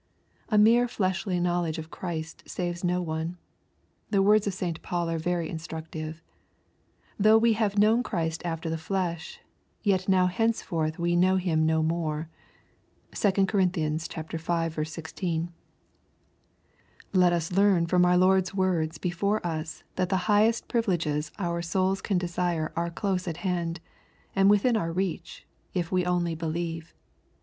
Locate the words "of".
1.77-1.91, 4.47-4.53